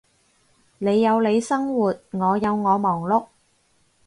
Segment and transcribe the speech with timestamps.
[0.79, 3.27] 你有你生活，我有我忙碌